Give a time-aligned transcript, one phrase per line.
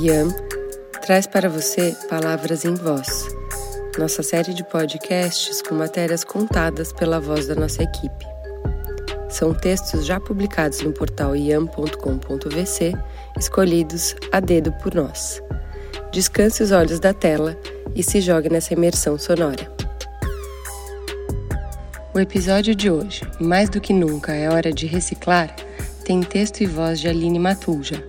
[0.00, 0.28] IAM
[1.04, 3.26] traz para você Palavras em Voz,
[3.98, 8.24] nossa série de podcasts com matérias contadas pela voz da nossa equipe.
[9.28, 12.96] São textos já publicados no portal iam.com.vc,
[13.36, 15.42] escolhidos a dedo por nós.
[16.12, 17.58] Descanse os olhos da tela
[17.92, 19.68] e se jogue nessa imersão sonora.
[22.14, 25.54] O episódio de hoje, Mais do que Nunca é Hora de Reciclar,
[26.04, 28.02] tem texto e voz de Aline Matulja,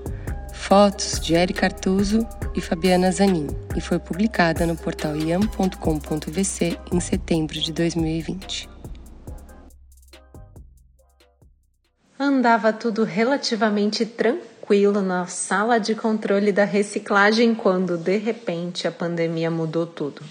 [0.69, 2.19] fotos de Eric Artuso
[2.53, 8.69] e Fabiana Zanin e foi publicada no portal iam.com.vc em setembro de 2020.
[12.19, 19.49] Andava tudo relativamente tranquilo na sala de controle da reciclagem quando, de repente, a pandemia
[19.49, 20.21] mudou tudo.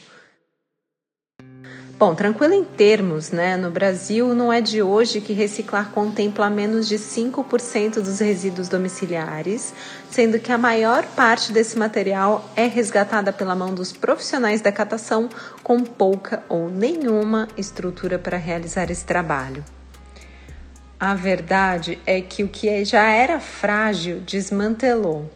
[1.98, 3.56] Bom, tranquilo em termos, né?
[3.56, 9.74] No Brasil, não é de hoje que reciclar contempla menos de 5% dos resíduos domiciliares,
[10.08, 15.28] sendo que a maior parte desse material é resgatada pela mão dos profissionais da catação
[15.64, 19.64] com pouca ou nenhuma estrutura para realizar esse trabalho.
[21.00, 25.28] A verdade é que o que já era frágil desmantelou.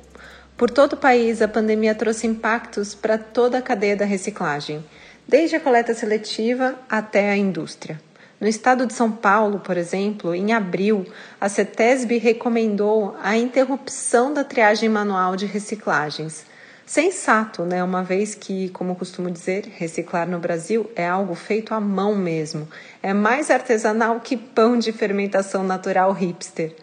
[0.57, 4.85] Por todo o país, a pandemia trouxe impactos para toda a cadeia da reciclagem
[5.27, 8.01] desde a coleta seletiva até a indústria.
[8.41, 11.07] No estado de São Paulo, por exemplo, em abril,
[11.41, 16.45] a CETESB recomendou a interrupção da triagem manual de reciclagens.
[16.85, 17.85] Sensato, né?
[17.85, 22.69] Uma vez que, como costumo dizer, reciclar no Brasil é algo feito à mão mesmo.
[23.01, 26.75] É mais artesanal que pão de fermentação natural hipster.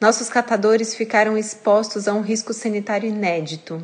[0.00, 3.82] Nossos catadores ficaram expostos a um risco sanitário inédito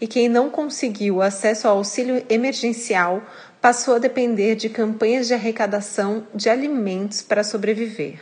[0.00, 3.22] e quem não conseguiu acesso ao auxílio emergencial
[3.60, 8.20] passou a depender de campanhas de arrecadação de alimentos para sobreviver.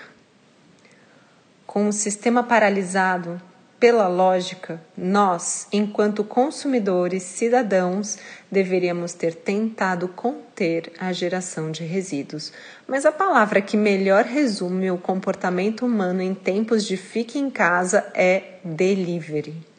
[1.66, 3.40] Com o sistema paralisado,
[3.80, 8.18] pela lógica, nós, enquanto consumidores cidadãos,
[8.52, 12.52] deveríamos ter tentado conter a geração de resíduos.
[12.86, 18.06] Mas a palavra que melhor resume o comportamento humano em tempos de fique em casa
[18.12, 19.69] é delivery.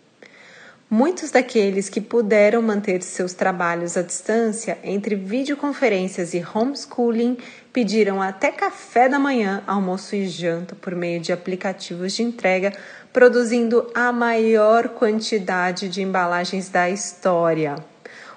[0.93, 7.37] Muitos daqueles que puderam manter seus trabalhos à distância entre videoconferências e homeschooling
[7.71, 12.73] pediram até café da manhã, almoço e janta por meio de aplicativos de entrega,
[13.13, 17.75] produzindo a maior quantidade de embalagens da história.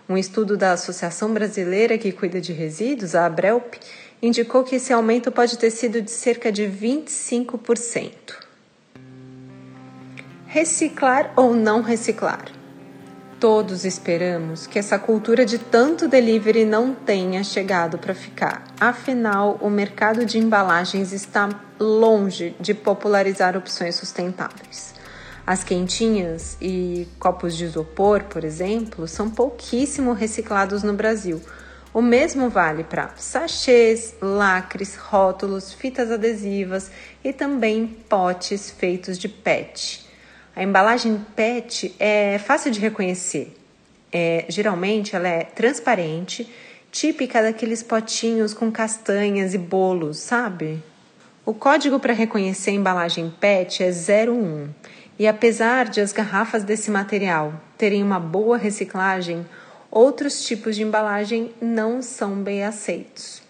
[0.08, 3.74] Um estudo da Associação Brasileira que cuida de resíduos, a Abrelp,
[4.22, 8.43] indicou que esse aumento pode ter sido de cerca de 25%
[10.54, 12.44] reciclar ou não reciclar.
[13.40, 18.62] Todos esperamos que essa cultura de tanto delivery não tenha chegado para ficar.
[18.78, 24.94] Afinal, o mercado de embalagens está longe de popularizar opções sustentáveis.
[25.44, 31.42] As quentinhas e copos de isopor, por exemplo, são pouquíssimo reciclados no Brasil.
[31.92, 36.92] O mesmo vale para sachês, lacres, rótulos, fitas adesivas
[37.24, 40.03] e também potes feitos de PET.
[40.56, 43.52] A embalagem PET é fácil de reconhecer.
[44.12, 46.48] É, geralmente ela é transparente,
[46.92, 50.80] típica daqueles potinhos com castanhas e bolos, sabe?
[51.44, 54.68] O código para reconhecer a embalagem PET é 01
[55.18, 59.44] e apesar de as garrafas desse material terem uma boa reciclagem,
[59.90, 63.42] outros tipos de embalagem não são bem aceitos.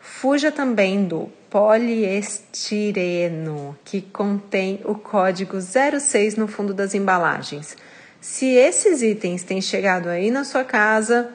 [0.00, 7.76] Fuja também do poliestireno, que contém o código 06 no fundo das embalagens.
[8.20, 11.32] Se esses itens têm chegado aí na sua casa,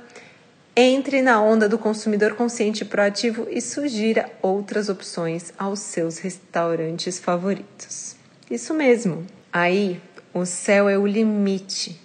[0.76, 7.20] entre na onda do consumidor consciente e proativo e sugira outras opções aos seus restaurantes
[7.20, 8.16] favoritos.
[8.50, 9.26] Isso mesmo.
[9.52, 10.02] Aí,
[10.34, 12.02] o céu é o limite.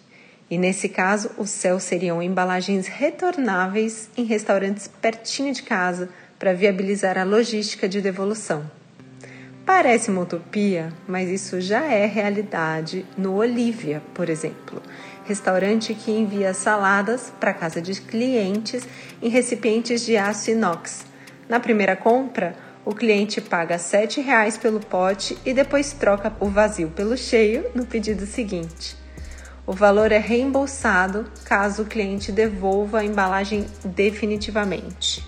[0.50, 6.08] E nesse caso, o céu seriam embalagens retornáveis em restaurantes pertinho de casa
[6.38, 8.70] para viabilizar a logística de devolução.
[9.66, 14.82] Parece uma utopia, mas isso já é realidade no Olivia, por exemplo,
[15.26, 18.88] restaurante que envia saladas para casa de clientes
[19.20, 21.04] em recipientes de aço inox.
[21.48, 26.88] Na primeira compra, o cliente paga R$ 7,00 pelo pote e depois troca o vazio
[26.88, 28.96] pelo cheio no pedido seguinte.
[29.66, 35.22] O valor é reembolsado caso o cliente devolva a embalagem definitivamente.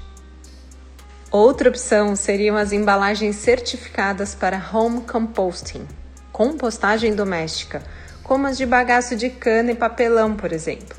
[1.31, 5.87] Outra opção seriam as embalagens certificadas para home composting,
[6.33, 7.85] compostagem doméstica,
[8.25, 10.97] como as de bagaço de cana e papelão, por exemplo.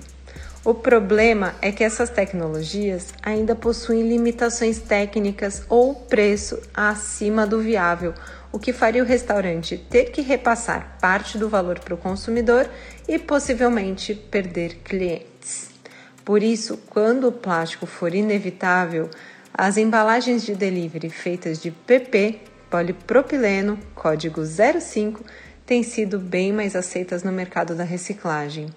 [0.64, 8.14] O problema é que essas tecnologias ainda possuem limitações técnicas ou preço acima do viável,
[8.54, 12.70] o que faria o restaurante ter que repassar parte do valor para o consumidor
[13.06, 15.72] e possivelmente perder clientes.
[16.24, 19.10] Por isso, quando o plástico for inevitável,
[19.54, 22.40] as embalagens de delivery feitas de PP,
[22.70, 25.24] polipropileno, código 05,
[25.66, 28.68] têm sido bem mais aceitas no mercado da reciclagem.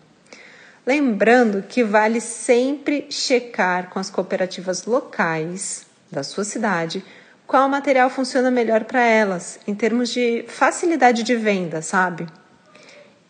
[0.86, 7.02] Lembrando que vale sempre checar com as cooperativas locais da sua cidade
[7.46, 12.26] qual material funciona melhor para elas, em termos de facilidade de venda, sabe?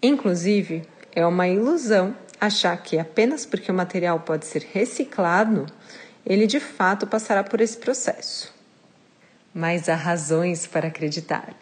[0.02, 0.82] Inclusive,
[1.14, 5.66] é uma ilusão achar que apenas porque o material pode ser reciclado,
[6.26, 8.52] ele de fato passará por esse processo.
[9.54, 11.54] Mas há razões para acreditar.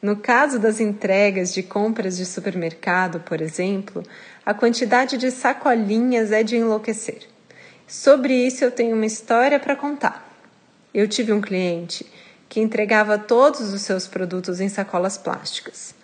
[0.00, 4.04] No caso das entregas de compras de supermercado, por exemplo,
[4.46, 7.26] a quantidade de sacolinhas é de enlouquecer.
[7.86, 10.24] Sobre isso eu tenho uma história para contar.
[10.94, 12.06] Eu tive um cliente
[12.48, 15.94] que entregava todos os seus produtos em sacolas plásticas.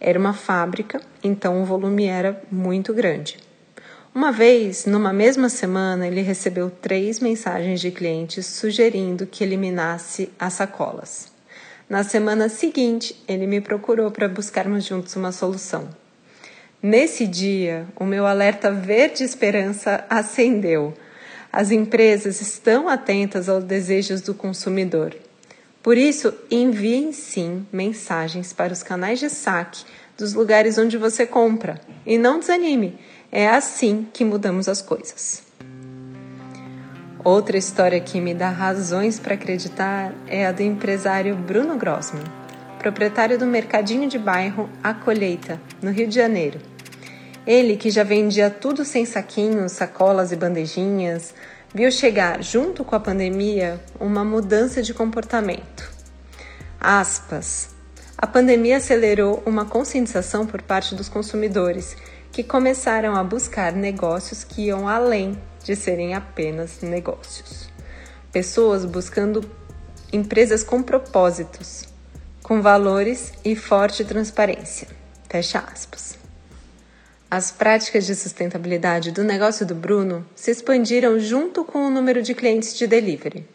[0.00, 3.38] Era uma fábrica, então o volume era muito grande.
[4.14, 10.52] Uma vez, numa mesma semana, ele recebeu três mensagens de clientes sugerindo que eliminasse as
[10.52, 11.32] sacolas.
[11.90, 15.88] Na semana seguinte, ele me procurou para buscarmos juntos uma solução.
[16.80, 20.94] Nesse dia, o meu alerta verde esperança acendeu.
[21.52, 25.12] As empresas estão atentas aos desejos do consumidor.
[25.82, 29.84] Por isso, enviem sim mensagens para os canais de saque
[30.16, 31.80] dos lugares onde você compra.
[32.06, 32.96] E não desanime,
[33.36, 35.42] é assim que mudamos as coisas.
[37.24, 42.22] Outra história que me dá razões para acreditar é a do empresário Bruno Grossman,
[42.78, 46.60] proprietário do mercadinho de bairro A Colheita, no Rio de Janeiro.
[47.44, 51.34] Ele, que já vendia tudo sem saquinhos, sacolas e bandejinhas,
[51.74, 55.90] viu chegar, junto com a pandemia, uma mudança de comportamento.
[56.80, 57.74] Aspas.
[58.16, 61.96] A pandemia acelerou uma conscientização por parte dos consumidores,
[62.34, 67.70] que começaram a buscar negócios que iam além de serem apenas negócios.
[68.32, 69.48] Pessoas buscando
[70.12, 71.84] empresas com propósitos,
[72.42, 74.88] com valores e forte transparência.
[75.28, 76.18] Fecha aspas.
[77.30, 82.34] As práticas de sustentabilidade do negócio do Bruno se expandiram junto com o número de
[82.34, 83.46] clientes de delivery.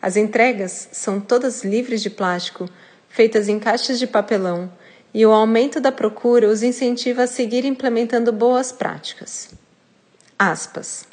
[0.00, 2.70] As entregas são todas livres de plástico,
[3.06, 4.72] feitas em caixas de papelão,
[5.14, 9.50] e o aumento da procura os incentiva a seguir implementando boas práticas.
[10.36, 11.06] Aspas.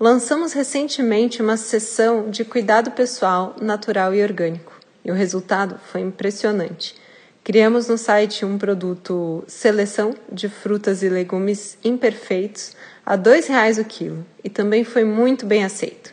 [0.00, 4.72] Lançamos recentemente uma sessão de cuidado pessoal, natural e orgânico,
[5.04, 6.94] e o resultado foi impressionante.
[7.44, 12.74] Criamos no site um produto seleção de frutas e legumes imperfeitos
[13.04, 16.12] a R$ 2,00 o quilo e também foi muito bem aceito.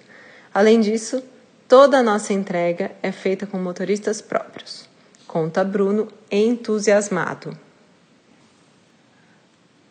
[0.53, 1.23] Além disso,
[1.67, 4.93] toda a nossa entrega é feita com motoristas próprios.
[5.33, 7.57] Conta Bruno, entusiasmado.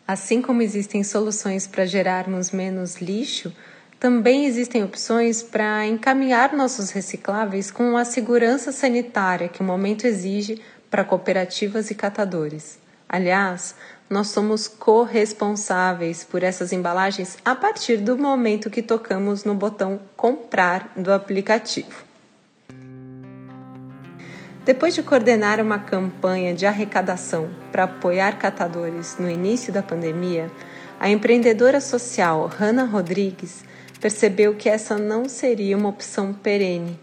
[0.07, 3.53] Assim como existem soluções para gerarmos menos lixo,
[3.99, 10.61] também existem opções para encaminhar nossos recicláveis com a segurança sanitária que o momento exige
[10.89, 12.79] para cooperativas e catadores.
[13.09, 13.75] Aliás,
[14.09, 20.93] nós somos corresponsáveis por essas embalagens a partir do momento que tocamos no botão comprar
[20.95, 22.12] do aplicativo.
[24.65, 30.49] Depois de coordenar uma campanha de arrecadação para apoiar catadores no início da pandemia,
[30.97, 33.65] a empreendedora social Hanna Rodrigues
[33.99, 36.97] percebeu que essa não seria uma opção perene.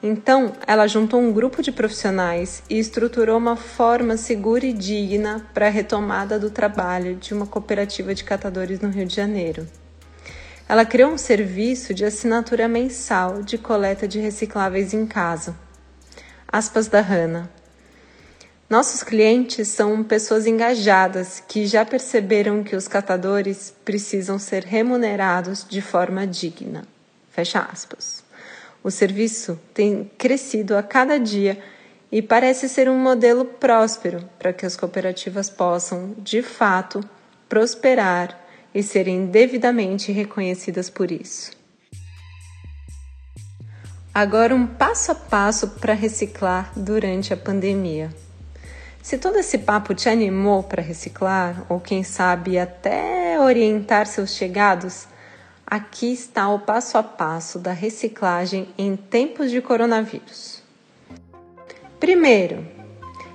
[0.00, 5.66] Então, ela juntou um grupo de profissionais e estruturou uma forma segura e digna para
[5.66, 9.66] a retomada do trabalho de uma cooperativa de catadores no Rio de Janeiro.
[10.68, 15.65] Ela criou um serviço de assinatura mensal de coleta de recicláveis em casa.
[16.48, 17.50] Aspas da Hanna.
[18.70, 25.80] Nossos clientes são pessoas engajadas que já perceberam que os catadores precisam ser remunerados de
[25.80, 26.84] forma digna.
[27.30, 28.24] Fecha aspas.
[28.82, 31.62] O serviço tem crescido a cada dia
[32.10, 37.00] e parece ser um modelo próspero para que as cooperativas possam, de fato,
[37.48, 38.38] prosperar
[38.74, 41.50] e serem devidamente reconhecidas por isso.
[44.18, 48.08] Agora, um passo a passo para reciclar durante a pandemia.
[49.02, 55.06] Se todo esse papo te animou para reciclar, ou quem sabe até orientar seus chegados,
[55.66, 60.62] aqui está o passo a passo da reciclagem em tempos de coronavírus.
[62.00, 62.66] Primeiro,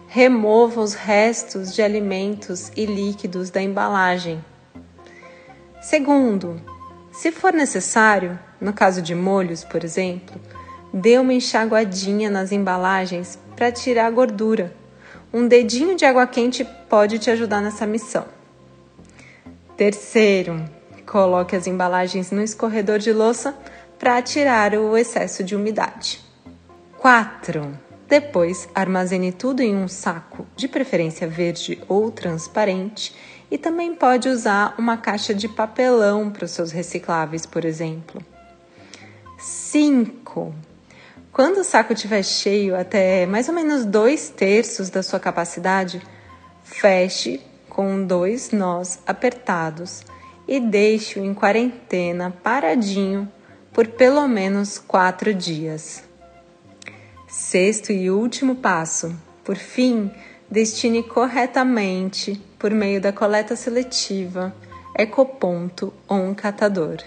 [0.07, 4.43] remova os restos de alimentos e líquidos da embalagem.
[5.79, 6.59] Segundo,
[7.11, 10.41] se for necessário, no caso de molhos, por exemplo,
[10.93, 14.74] dê uma enxaguadinha nas embalagens para tirar a gordura.
[15.33, 18.25] Um dedinho de água quente pode te ajudar nessa missão.
[19.77, 20.63] Terceiro,
[21.05, 23.55] coloque as embalagens no escorredor de louça
[23.98, 26.19] para tirar o excesso de umidade.
[26.98, 27.79] 4.
[28.07, 33.15] Depois, armazene tudo em um saco, de preferência verde ou transparente,
[33.50, 38.21] e também pode usar uma caixa de papelão para os seus recicláveis, por exemplo.
[39.38, 40.53] 5.
[41.31, 46.01] Quando o saco estiver cheio até mais ou menos dois terços da sua capacidade,
[46.61, 50.03] feche com dois nós apertados
[50.45, 53.31] e deixe-o em quarentena paradinho
[53.71, 56.03] por pelo menos quatro dias.
[57.29, 60.11] Sexto e último passo: por fim,
[60.50, 64.53] destine corretamente, por meio da coleta seletiva,
[64.97, 66.97] ecoponto ou um catador.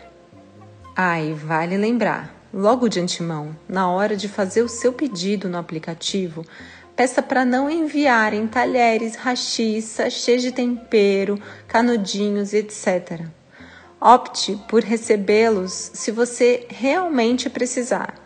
[0.97, 6.47] E vale lembrar, logo de antemão, na hora de fazer o seu pedido no aplicativo,
[6.95, 13.23] peça para não enviarem talheres, rachis, sachês de tempero, canudinhos, etc.
[14.01, 18.25] Opte por recebê-los se você realmente precisar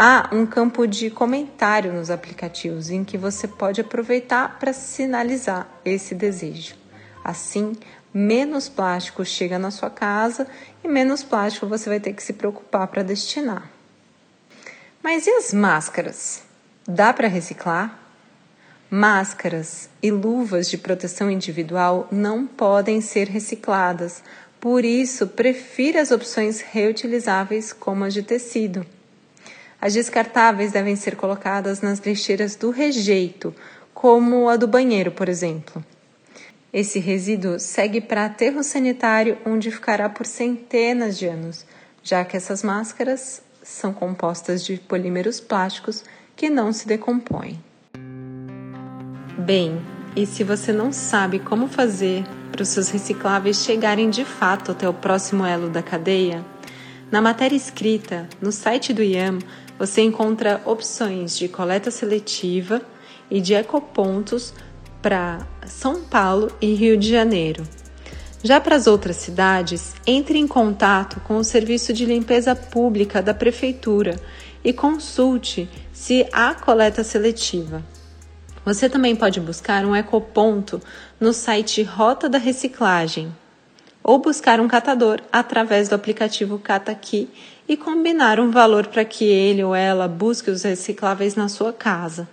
[0.00, 6.14] Há um campo de comentário nos aplicativos em que você pode aproveitar para sinalizar esse
[6.14, 6.76] desejo.
[7.24, 7.72] Assim,
[8.18, 10.48] menos plástico chega na sua casa
[10.82, 13.70] e menos plástico você vai ter que se preocupar para destinar.
[15.00, 16.42] Mas e as máscaras?
[16.86, 17.96] Dá para reciclar?
[18.90, 24.22] Máscaras e luvas de proteção individual não podem ser recicladas,
[24.58, 28.84] por isso, prefira as opções reutilizáveis como as de tecido.
[29.80, 33.54] As descartáveis devem ser colocadas nas lixeiras do rejeito,
[33.94, 35.84] como a do banheiro, por exemplo.
[36.72, 41.64] Esse resíduo segue para aterro sanitário, onde ficará por centenas de anos,
[42.02, 46.04] já que essas máscaras são compostas de polímeros plásticos
[46.36, 47.58] que não se decompõem.
[49.38, 49.80] Bem,
[50.14, 54.88] e se você não sabe como fazer para os seus recicláveis chegarem de fato até
[54.88, 56.44] o próximo elo da cadeia,
[57.10, 59.38] na matéria escrita no site do IAM
[59.78, 62.82] você encontra opções de coleta seletiva
[63.30, 64.52] e de ecopontos
[65.00, 67.62] para São Paulo e Rio de Janeiro.
[68.42, 73.34] Já para as outras cidades, entre em contato com o Serviço de Limpeza Pública da
[73.34, 74.16] Prefeitura
[74.64, 77.84] e consulte se há coleta seletiva.
[78.64, 80.80] Você também pode buscar um ecoponto
[81.18, 83.34] no site Rota da Reciclagem
[84.02, 87.28] ou buscar um catador através do aplicativo Cataqui
[87.68, 92.28] e combinar um valor para que ele ou ela busque os recicláveis na sua casa.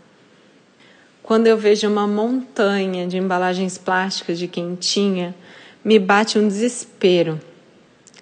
[1.25, 5.33] Quando eu vejo uma montanha de embalagens plásticas de quentinha,
[5.83, 7.41] me bate um desespero.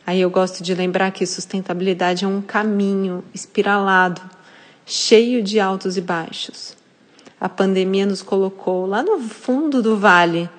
[0.07, 4.21] Aí eu gosto de lembrar que sustentabilidade é um caminho espiralado,
[4.85, 6.77] cheio de altos e baixos.
[7.41, 10.49] A pandemia nos colocou lá no fundo do vale,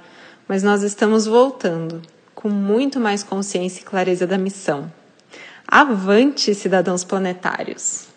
[0.46, 2.02] mas nós estamos voltando
[2.34, 4.92] com muito mais consciência e clareza da missão.
[5.66, 8.13] Avante, cidadãos planetários!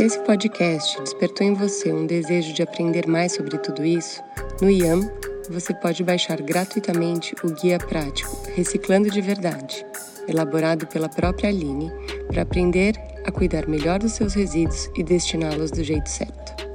[0.00, 4.22] Se esse podcast despertou em você um desejo de aprender mais sobre tudo isso,
[4.62, 5.02] no IAM
[5.50, 9.84] você pode baixar gratuitamente o Guia Prático Reciclando de Verdade,
[10.26, 11.92] elaborado pela própria Aline,
[12.28, 12.94] para aprender
[13.26, 16.66] a cuidar melhor dos seus resíduos e destiná-los do jeito certo.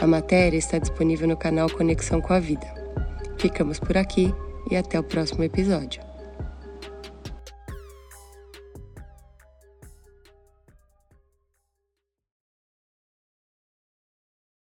[0.00, 2.66] A matéria está disponível no canal Conexão com a Vida.
[3.38, 4.34] Ficamos por aqui
[4.68, 6.02] e até o próximo episódio.